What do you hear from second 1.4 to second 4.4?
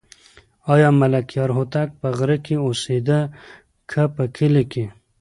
هوتک په غره کې اوسېده که په